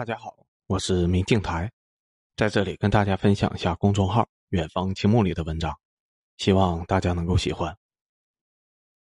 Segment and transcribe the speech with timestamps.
[0.00, 0.34] 大家好，
[0.66, 1.70] 我是明镜台，
[2.34, 5.78] 在这里跟大家分享一下公众号“远方青木”里的文章，
[6.38, 7.76] 希望大家能够喜欢。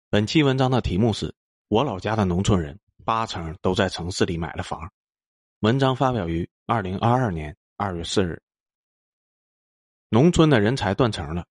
[0.10, 1.32] 本期文章的题目是
[1.68, 4.92] 我老家的农村人八成都在城市里买了房。
[5.60, 8.42] 文章发表于二零二二年二月四日。
[10.10, 11.46] 农村的人才断层了，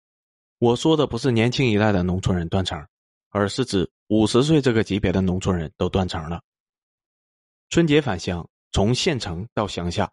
[0.56, 2.82] 我说的不是年轻一代的农村人断层，
[3.28, 6.40] 而是指五十岁这个级别的农村人都断层了。
[7.68, 8.48] 春节返乡。
[8.76, 10.12] 从县城到乡下，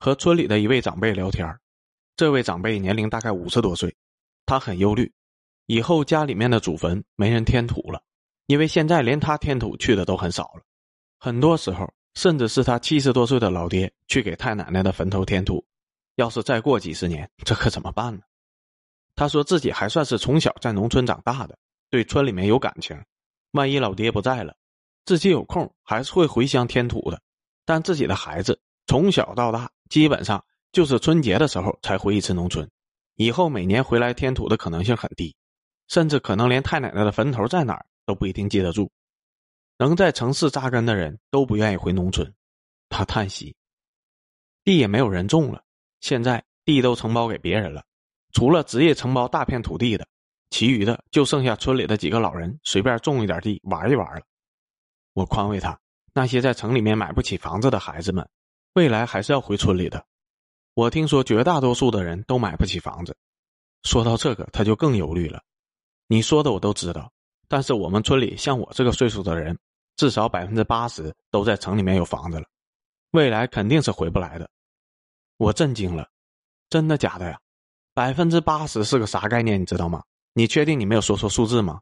[0.00, 1.46] 和村里的一位长辈聊天
[2.16, 3.94] 这位长辈年龄大概五十多岁，
[4.46, 5.12] 他很忧虑，
[5.66, 8.02] 以后家里面的祖坟没人添土了，
[8.46, 10.62] 因为现在连他添土去的都很少了，
[11.20, 15.64] 很多时候甚至是他七十多岁的老爹去给太奶奶的坟头添土。
[16.16, 18.22] 要是再过几十年，这可怎么办呢？
[19.14, 21.56] 他说自己还算是从小在农村长大的，
[21.90, 23.00] 对村里面有感情，
[23.52, 24.52] 万一老爹不在了，
[25.04, 27.22] 自己有空还是会回乡添土的。
[27.70, 32.68] 但自己的孩子从小到大，基本上就是春节的时候才回一次农村，
[33.14, 35.36] 以后每年回来添土的可能性很低，
[35.86, 38.90] 甚至可能连太奶奶的坟头在哪儿都不一定记得住。
[39.78, 42.34] 能在城市扎根的人都不愿意回农村，
[42.88, 43.54] 他叹息。
[44.64, 45.62] 地也没有人种了，
[46.00, 47.84] 现在地都承包给别人了，
[48.32, 50.04] 除了职业承包大片土地的，
[50.50, 54.22] 其余的就剩下村里的几个老人随便种一点地玩一玩了。
[55.12, 55.78] 我宽慰他。
[56.12, 58.28] 那些在城里面买不起房子的孩子们，
[58.74, 60.04] 未来还是要回村里的。
[60.74, 63.16] 我听说绝大多数的人都买不起房子。
[63.82, 65.42] 说到这个，他就更忧虑了。
[66.06, 67.10] 你说的我都知道，
[67.48, 69.58] 但是我们村里像我这个岁数的人，
[69.96, 72.46] 至少百分之八十都在城里面有房子了，
[73.12, 74.48] 未来肯定是回不来的。
[75.36, 76.08] 我震惊了，
[76.68, 77.38] 真的假的呀？
[77.94, 79.60] 百分之八十是个啥概念？
[79.60, 80.02] 你知道吗？
[80.32, 81.80] 你确定你没有说错数字吗？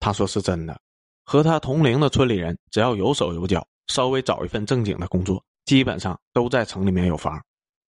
[0.00, 0.80] 他说是真的。
[1.26, 7.42] 和他同龄的村里人，只要有手有脚，稍微找一份正经的工作，基本上都在城里面有房。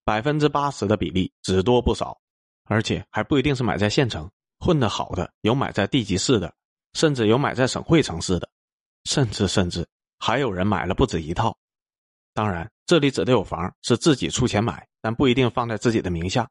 [0.04, 2.18] 百分之八十的比例只多不少，
[2.64, 4.28] 而且还不一定是买在县城，
[4.58, 6.52] 混得好的有买在地级市的，
[6.94, 8.48] 甚至有买在省会城市的，
[9.04, 9.86] 甚至甚至
[10.18, 11.56] 还有人买了不止一套。
[12.34, 16.48] 当然，这里指的有房是自己出钱买，但不一定放在自己的名下。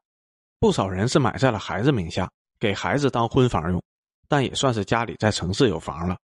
[0.58, 3.82] 不少人是买在了孩子名下，给孩子当婚房用，
[4.26, 6.16] 但也算是家里在城市有房了。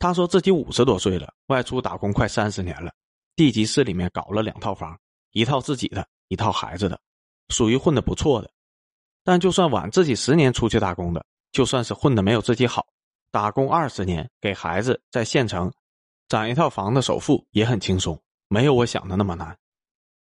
[0.00, 2.90] 他说自己五十多岁了，外出打工快三十年了，
[3.36, 4.98] 地级市里面搞了两套房，
[5.32, 6.98] 一套自己的，一套孩子的，
[7.50, 8.50] 属于混得不错的。
[9.22, 11.22] 但就算晚自己十年出去打工的，
[11.52, 12.86] 就算是混得没有自己好，
[13.30, 15.70] 打工二十年给孩子在县城
[16.28, 18.18] 攒一套房的首付也很轻松，
[18.48, 19.54] 没有我想的那么难。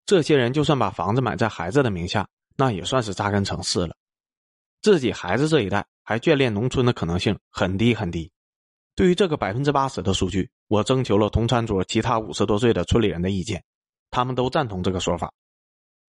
[0.06, 2.28] 这些人就算把房子买在孩子的名下，
[2.58, 3.96] 那也算是扎根城市了。
[4.82, 8.30] 自己孩子这一代还眷恋农村的可能性很低很低。
[8.96, 13.64] 对于这个百分之八十的数据，我征求了同餐桌其他五十多岁的村里人的意见，
[14.10, 15.32] 他们都赞同这个说法。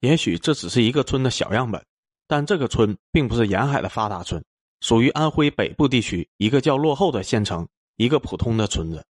[0.00, 1.84] 也许这只是一个村的小样本，
[2.26, 4.44] 但这个村并不是沿海的发达村，
[4.81, 7.66] 属于安徽北部地区一个较落后的县城，
[7.97, 9.04] 一个普通的村子。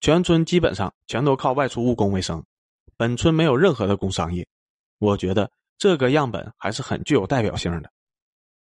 [0.00, 2.42] 全村基本上全都靠外出务工为生，
[2.96, 4.46] 本村没有任何的工商业。
[4.98, 7.90] 我觉得这个样本还是很具有代表性的。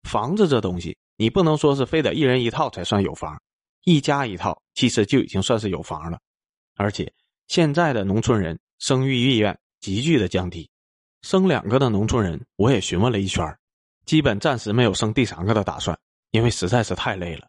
[0.04, 3.42] 房子这东西，你不能说是非得一人一套才算有房。
[3.84, 6.20] 一家一套，其实就已经算是有房了，
[6.76, 7.12] 而且
[7.48, 10.70] 现在的农村人生育意愿急剧的降低，
[11.22, 13.46] 生两个的农村人我也询问了一圈，
[14.06, 15.98] 基本暂时没有生第三个的打算，
[16.32, 17.48] 因为实在是太累了，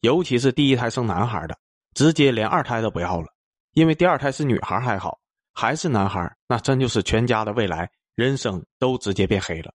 [0.00, 1.58] 尤其是第一胎生男孩的，
[1.94, 3.28] 直接连二胎都不要了，
[3.72, 5.18] 因为第二胎是女孩还好，
[5.52, 9.72] 还是男孩那真就是全家的未来人生都直接变黑了。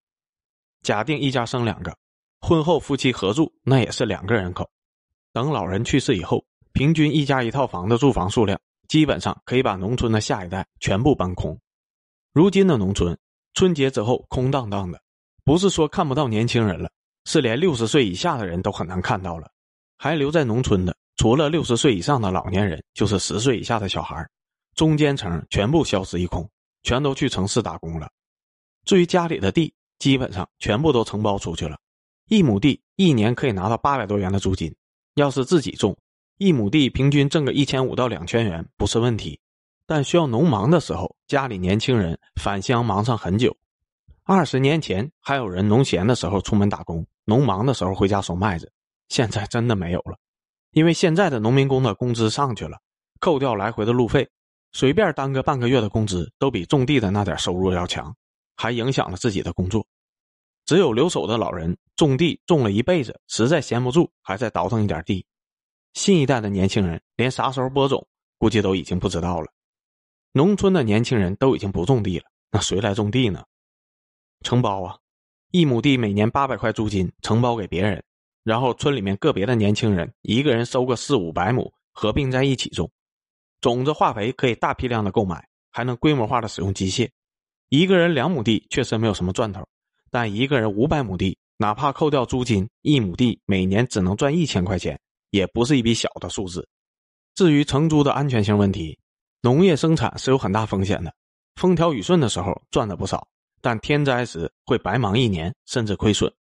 [0.81, 1.95] 假定一家生两个，
[2.41, 4.67] 婚后夫妻合住，那也是两个人口。
[5.31, 11.59] 等老人去世以后，平均一家一套房的住房数量，基本上可以把农村的下一代全部搬空。
[12.33, 13.17] 如今的农村，
[13.53, 14.99] 春节之后空荡荡的，
[15.43, 16.89] 不是说看不到年轻人了，
[17.25, 19.51] 是连六十岁以下的人都很难看到了。
[19.97, 24.27] 还留在农村的，除了六十岁以上的老年人，就是十岁以下的小孩
[24.75, 26.49] 中间层全部消失一空，
[26.83, 28.09] 全都去城市打工了。
[28.85, 31.77] 至于家里的地，基本上全部都承包出去了，
[32.29, 34.73] 一亩地一年可以拿到八百多元的租金。
[35.19, 35.95] 要是自己种，
[36.37, 39.37] 一亩地平均挣个一千五到两千元不是问题，
[39.85, 43.55] 但需要农忙的时候，家里年轻人返乡忙上很久。
[44.23, 48.71] 二十年前还有人农闲的时候出门打工，农忙的时候回家收麦子，
[49.09, 50.17] 现在真的没有了，
[50.71, 52.77] 因为现在的农民工的工资上去了，
[53.19, 54.29] 扣掉来回的路费，
[54.71, 58.15] 随便当个半个月的工资都比种地的那点收入要强，
[58.55, 59.85] 还影响了自己的工作。
[60.69, 65.25] 只有留守的老人种地种了一辈子，实在闲不住，还在倒腾一点地。
[65.93, 68.07] 新一代的年轻人连啥时候播种，
[68.37, 69.47] 估计都已经不知道了。
[70.31, 73.43] 农村的年轻人都已经不种地了，那谁来种地呢？
[74.41, 74.95] 承包啊，
[75.49, 78.03] 一亩地每年八百块租金，承包给别人，
[78.43, 82.87] 然后村里面个别的年轻人一个人收个四五百亩，合并在一起种。
[83.59, 87.09] 种子、化肥可以大批量的购买，还能规模化的使用机械。
[87.69, 89.67] 一个人两亩地确实没有什么赚头，
[90.11, 96.67] 但一个人五百亩地，哪怕扣掉租金，一亩地每年只能赚一千块钱，也不是一笔小的数字。
[97.35, 98.97] 至于承租的安全性问题，
[99.41, 101.13] 农业生产是有很大风险的。
[101.55, 103.27] 风调雨顺的时候赚了不少，
[103.61, 106.33] 但天灾时会白忙一年，甚至亏损。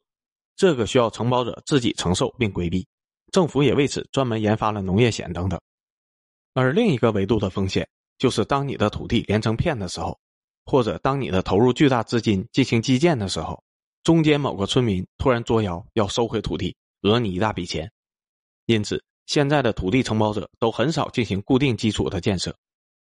[0.57, 2.87] 这个需要承包者自己承受并规避。
[3.33, 5.61] 政府也为此专门研发了农业险等等。
[6.55, 7.89] 而另一个维度的风险，
[8.19, 10.19] 就是当你的土地连成片的时候，
[10.71, 13.65] 或者当你的投入巨大资金进行基建的时候，
[14.03, 17.91] 中间某个村民突然作妖要收回土地，讹你一大笔钱。
[18.67, 22.55] 因此，现在的土地承包者都很少进行固定基础的建设，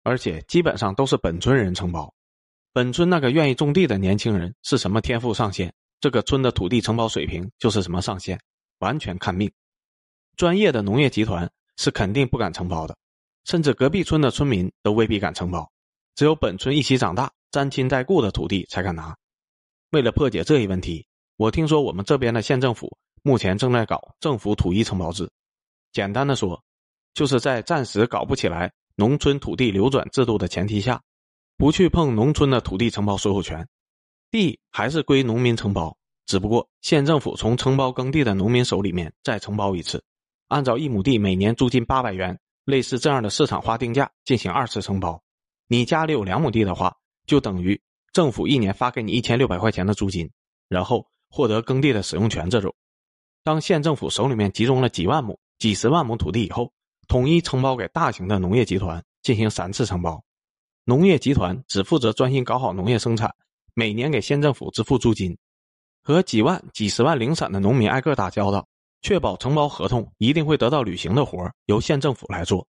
[0.03, 2.13] 而且基本上都是本村人承包。
[2.73, 8.37] 本村那个愿意种地的年轻人是什么天赋上限，这个村的土地承包水平就是什么上限，
[8.79, 9.49] 完全看命。
[10.35, 12.97] 专业的农业集团是肯定不敢承包的。
[13.45, 15.71] 甚至隔壁村的村民都未必敢承包，
[16.15, 19.15] 只有本村一起长大、沾亲带故的土地才敢拿。
[19.91, 21.07] 为了破解这一问题，
[21.37, 25.31] 我听说我们这边的县政府目前正在搞政府土地承包制。
[25.93, 26.61] 简单的说，
[27.13, 31.01] 就是在暂时搞不起来农村土地流转制度的前提下，
[31.55, 33.65] 不去碰农村的土地承包所有权，
[34.31, 40.03] 地还是归农民承包，只不过县政府从承包耕地的农民手里面再承包一次，
[40.49, 42.37] 按照一亩地每年租金八百元。
[42.65, 45.21] 类似这样的市场化定价进行二次承包，
[45.67, 47.79] 你家里有两亩地的话，就等于
[48.13, 50.29] 政府一年发给你一千六百块钱的租金，
[50.67, 52.49] 然后获得耕地的使用权。
[52.49, 52.73] 这种，
[53.43, 56.71] 当县政府手里面集中了几万亩、几十万亩土地以后，
[57.07, 60.23] 统一承包给大型的农业集团进行三次承包，
[60.83, 63.33] 农业集团只负责专心搞好农业生产，
[63.73, 65.37] 每年给县政府支付租金，
[66.03, 68.67] 和几万、几十万零散的农民挨个打交道。
[69.01, 72.67] 确保承包合同一定会得到履行的活由县政府来做，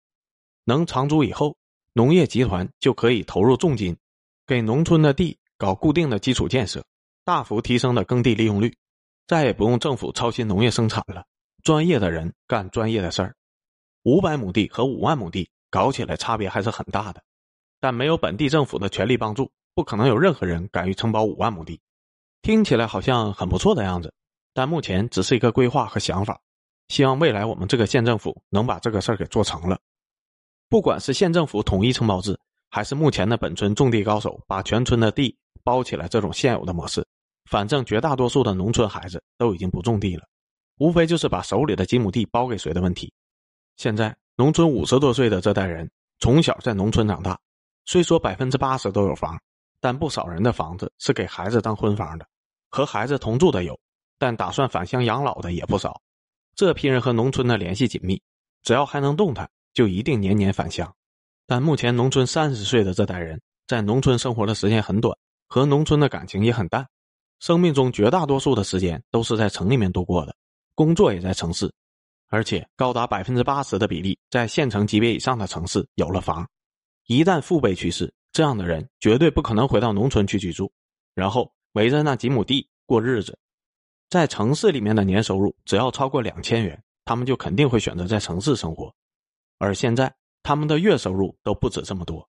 [0.63, 1.55] 能长租以后，
[1.94, 3.95] 农业集团就可以投入重金，
[4.45, 6.83] 给农村的地搞固定的基础建设，
[7.23, 8.75] 大幅提升的耕地利用率，
[9.27, 11.25] 再也不用政府操心农业生产了，
[11.63, 13.35] 专业的人干专业的事儿。
[14.03, 17.23] 五百亩地和五万亩地搞起来差别还是很大的，
[17.79, 21.79] 但没有本地政府的全力帮助，不可能有任何人敢于承包五万亩地。
[22.41, 24.13] 听起来好像很不错的样子。
[24.55, 26.39] 但目前只是一个规划和想法，
[26.89, 29.79] 希望未来我们这个县政府能把这个事儿给做成了。
[30.69, 32.39] 不管是县政府统一承包制，
[32.73, 37.05] 还是目前的本村种地高手把全村的地包起来这种现有的模式，
[37.45, 40.23] 反正绝大多数的农村孩子都已经不种地了，
[40.79, 43.13] 无非就是把手里的几亩地包给谁的问题。
[43.77, 45.87] 现在农村五十多岁的这代人
[46.17, 47.39] 从小在农村长大，
[47.85, 49.39] 虽说百分之八十都有房，
[49.79, 52.25] 但不少人的房子是给孩子当婚房的，
[52.71, 53.79] 和孩子同住的有。
[54.17, 56.01] 但打算返乡养老的也不少，
[56.55, 58.19] 这批人和农村的联系紧密，
[58.63, 60.91] 只要还能动弹，就一定年年返乡。
[61.45, 65.17] 但目前农村三十岁的这代人在农村生活的时间很短，
[65.47, 66.87] 和农村的感情也很淡，
[67.39, 70.35] 生命中绝大多数的时间都是在城里面度过的，
[70.75, 71.71] 工作也在城市，
[72.29, 76.47] 而且高达百分之八十的比例在县城级别以上的城市有了房。
[77.07, 80.71] 一旦父辈去世，这样的人绝对不可能回到农村去居住，
[81.13, 83.38] 然后围着那几亩地过日子。
[84.09, 88.93] 在城市里面的年收入只要超过两千元，他们就肯定会选择在城市生活。
[89.57, 92.27] 而现在他们的月收入都不止这么多。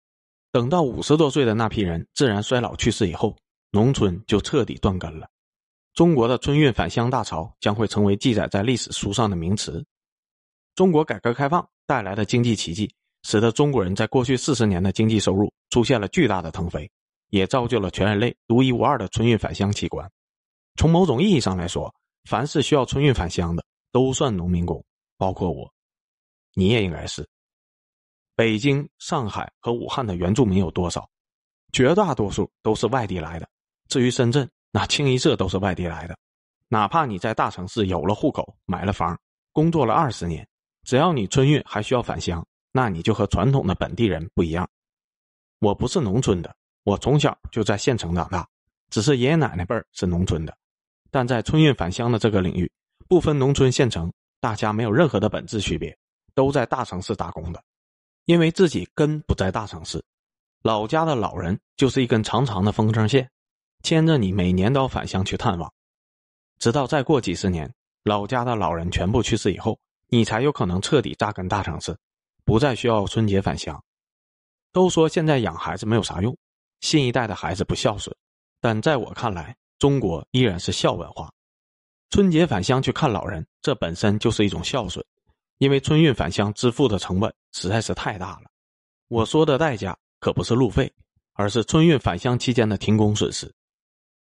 [0.51, 3.37] 等到五十多岁的那批人自然衰老去世以后，
[3.71, 5.29] 农村就彻底断根了。
[5.93, 9.85] 中国的春运返乡大潮将会成为记载在历史书上的名词。
[10.75, 12.89] 中国改革开放带来的经济奇迹，
[13.23, 16.89] 使得中国人在过去四十年的经济收入出现了巨大的腾飞，
[17.29, 20.09] 也造就了全人类独一无二的春运返乡奇观。
[20.77, 24.83] 从某种意义上来说，凡是需要春运返乡的，都算农民工，
[25.17, 25.71] 包括我，
[26.53, 27.27] 你也应该是。
[28.39, 31.05] 北京、上海和武汉的原住民有多少？
[31.73, 33.45] 绝大多数都是外地来的。
[33.89, 36.17] 至于深圳，那清一色都是外地来的。
[36.69, 39.19] 哪怕你在大城市有了户口、买了房、
[39.51, 40.47] 工作了二十年，
[40.83, 42.41] 只要你春运还需要返乡，
[42.71, 44.65] 那你就和传统的本地人不一样。
[45.59, 46.55] 我不是农村的，
[46.85, 48.47] 我从小就在县城长大，
[48.89, 50.57] 只是爷爷奶奶辈儿是农村的。
[51.11, 52.71] 但在春运返乡的这个领域，
[53.09, 55.93] 不分农村县城，大家没有任何的本质区别，
[56.33, 57.61] 都在大城市打工的，
[58.29, 59.99] 因为自己根不在大城市，
[60.61, 63.27] 老家的老人就是一根长长的风筝线，
[63.81, 65.73] 牵着你每年都要返乡去探望，
[66.59, 71.97] 直到再过几十年，老家的老人全部去世以后，你才有可能彻底扎根大城市，
[72.45, 73.83] 不再需要春节返乡。
[74.71, 76.37] 都说现在养孩子没有啥用，
[76.81, 78.15] 新一代的孩子不孝顺，
[78.61, 81.33] 但在我看来，中国依然是孝文化。
[82.11, 85.03] 春节返乡去看老人，这本身就是一种孝顺，
[85.57, 88.49] 因为春运返乡支付的成本实在是太大了。
[89.07, 90.91] 我说的代价可不是路费，
[91.33, 93.51] 而是春运返乡期间的停工损失。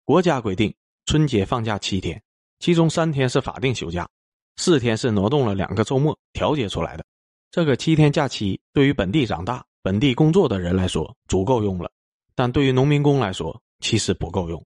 [0.03, 0.73] 国家规定，
[1.05, 2.21] 春节放假七天，
[2.59, 4.07] 其中三天是法定休假，
[4.55, 7.05] 四天是挪动了两个周末调节出来的。
[7.49, 11.91] 这个七天假期对于本地长大、本地工作的人来说足够用了，
[12.35, 14.63] 但对于农民工来说其实不够用。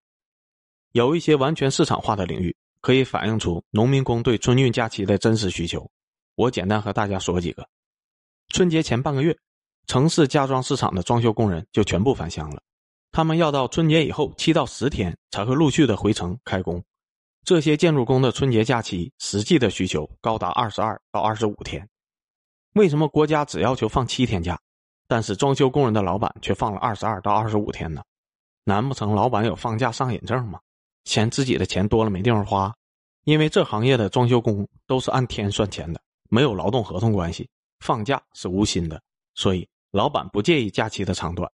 [0.91, 5.89] 有一些完全市场化的领域可以反映出农民工对春运假期的真实需求。
[6.35, 7.65] 我简单和大家说几个：
[8.51, 9.35] 春节前半个月，
[9.87, 12.61] 城市家装市场的装修工人就全部返乡了。
[13.13, 16.83] 他们要到春节以后七到十天才会陆续的回城开工，
[17.45, 21.87] 这些建筑工的春节假期实际的需求高达二十二到二十五天。
[22.73, 24.59] 为什么国家只要求放七天假，
[25.07, 28.01] 但是装修工人的老板却放了二十二到二十五天呢？
[28.65, 30.59] 难不成老板有放假上瘾症吗？
[31.05, 32.73] 嫌自己的钱多了没地方花？
[33.23, 37.49] 因为这行业的装修工都是按天算钱的，没有劳动合同关系，
[37.81, 39.01] 放假是无薪的，
[39.35, 41.51] 所以老板不介意假期的长短。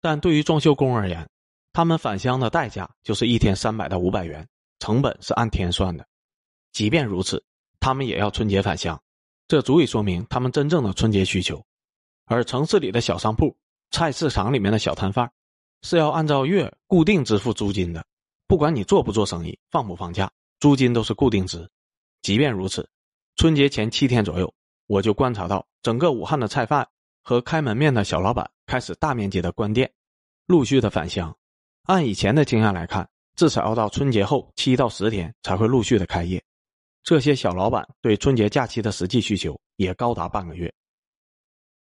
[0.00, 1.28] 但对于装修工而言，
[1.72, 4.48] 他们返乡的代价就是一天三百到五百元，
[4.78, 6.06] 成本是按天算的。
[6.72, 7.44] 即便如此，
[7.80, 9.00] 他们也要春节返乡，
[9.48, 11.62] 这足以说明他们真正的春节需求。
[12.26, 13.56] 而城市里的小商铺、
[13.90, 15.30] 菜市场里面的小摊贩，
[15.82, 18.06] 是要按照月固定支付租金的，
[18.46, 21.68] 不管你做不做生意、放不放假，租金都是固定值。
[22.22, 22.88] 即便如此，
[23.36, 24.52] 春节前七天左右，
[24.88, 26.84] 我就观察到整个武汉的菜贩。
[27.20, 29.92] 和开门面的小老板开始大面积的关店，
[30.46, 31.36] 陆续的返乡。
[31.82, 36.42] 按以前的经验来看，至少要到春节后七到十天才会陆续的开业。
[37.02, 40.72] 这些小老板对春节假期的实际需求也高达半个月。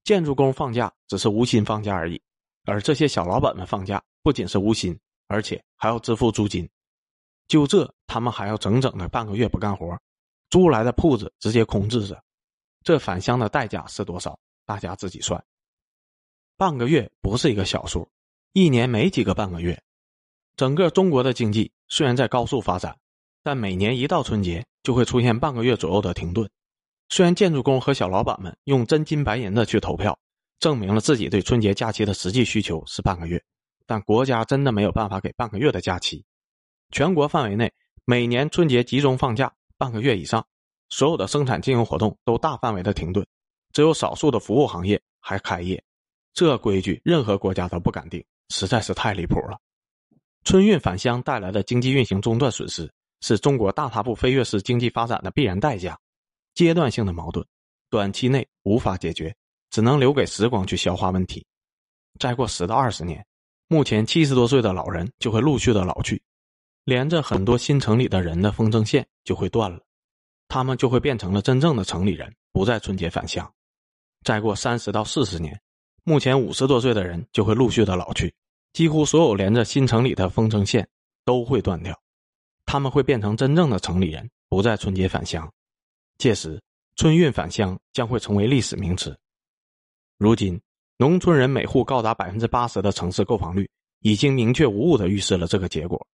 [0.03, 2.19] 建筑工放假只是无薪放假而已，
[2.63, 4.97] 而这些小老板们放假不仅是无薪，
[5.27, 6.67] 而且还要支付租金。
[7.47, 9.95] 就这，他们还要整整的半个月不干活，
[10.50, 12.19] 租来的铺子直接空置着。
[12.86, 14.39] 这返乡的代价是多少？
[14.63, 15.44] 大家自己算，
[16.56, 18.08] 半个月不是一个小数，
[18.54, 19.82] 一年没几个半个月。
[20.56, 22.96] 整个中国的经济虽然在高速发展，
[23.42, 26.48] 但每年一到春节就会出现半个月左右的停顿。
[27.10, 30.15] 虽然建筑工和小老板们用真金白银的去投票，
[30.60, 33.44] 证明了自己对春节假期的实际需求是半个月，
[33.88, 36.24] 但国家真的没有办法给半个月的假期。
[36.92, 37.74] 全国范围内，
[38.06, 40.46] 每年春节集中放假半个月以上，
[40.89, 43.25] 所有的生产经营活动都大范围的停顿。
[43.74, 45.84] 只有少数的服务行业还开业，
[46.34, 49.60] 这规矩任何国家都不敢定，实在是太离谱了。
[50.46, 52.89] 春运返乡带来的经济运行中断损失，
[53.20, 56.00] 是中国大踏步飞跃式经济发展的必然代价。
[56.54, 57.46] 阶段性的矛盾，
[57.89, 59.36] 短期内无法解决，
[59.72, 61.46] 只能留给时光去消化问题。
[62.18, 63.25] 再过十到二十年，
[63.68, 66.22] 目前七十多岁的老人就会陆续的老去，
[66.86, 69.82] 连着很多新城里的人的风筝线就会断了，
[70.47, 73.51] 他们就会变成了真正的城里人，不在春节返乡。
[74.23, 75.59] 再过三十到四十年，
[76.03, 78.33] 目前五十多岁的人就会陆续的老去，
[78.73, 80.87] 几乎所有连着新城里的风筝线
[81.23, 81.99] 都会断掉，
[82.65, 85.51] 他们会变成真正的城里人，不再春节返乡。
[86.17, 86.61] 届时，
[86.95, 89.17] 春运返乡将会成为历史名词。
[90.17, 90.59] 如今，
[90.97, 96.07] 农村人每户高达百分之八十的城市购房率，已经明确无误的预示了这个结果。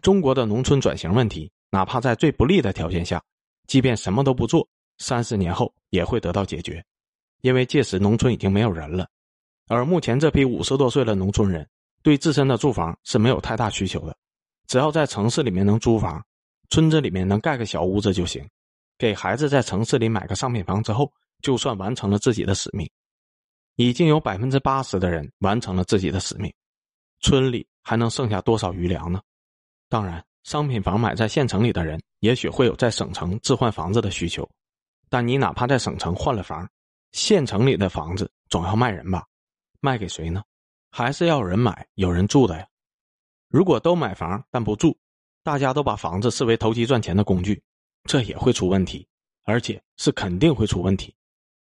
[0.00, 3.20] 中国的农村转型问题，哪怕在最不利的条件下，
[3.68, 6.84] 即便什么都不做，三十年后也会得到解决。
[7.42, 9.08] 因为届时农村已经没有人了，
[9.68, 11.64] 而目前这批五十多岁的农村人
[12.02, 14.16] 对自身的住房是没有太大需求的，
[14.66, 16.20] 只要在城市里面能租房，
[16.70, 18.44] 村子里面能盖个小屋子就行，
[18.98, 22.90] 给孩子在城市里买个商品房之后，就算完成了自己的使命。
[23.76, 26.52] 已经有百分之八十的人完成了自己的使命，
[27.20, 29.20] 村里还能剩下多少余粮呢？
[29.88, 34.48] 当然，商品房买在县城里的人，也许会有在省城置换房子的需求，
[35.10, 36.66] 但你哪怕在省城换了房。
[37.12, 39.26] 县城里的房子总要卖人吧？
[39.80, 40.42] 卖给谁呢？
[40.90, 42.66] 还是要有人买、有人住的呀？
[43.50, 44.96] 如果都买房但不住，
[45.42, 47.62] 大家都把房子视为投机赚钱的工具，
[48.04, 49.06] 这也会出问题，
[49.44, 51.14] 而且是肯定会出问题。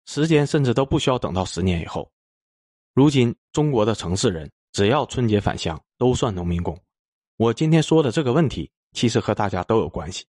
[0.06, 2.08] 时间甚至都不需要等到十年以后。
[2.94, 6.80] 如今中国的城市人只要春节返乡都算农民工。
[7.38, 10.26] 我今天说的这个问题，其实和大家都有关系。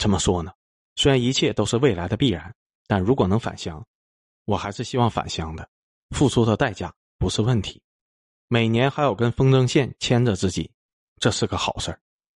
[0.00, 0.52] 怎么说呢？
[0.94, 2.54] 虽然一切都是未来的必然，
[2.86, 3.84] 但如果能返乡，
[4.44, 5.68] 我还是希望返乡的，
[6.10, 7.82] 付出的代价不是问题。
[8.46, 10.70] 每年还有根风筝线牵着自己，
[11.16, 12.00] 这是个好事儿。